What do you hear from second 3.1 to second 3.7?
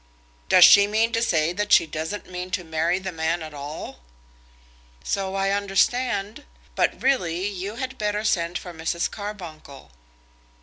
man at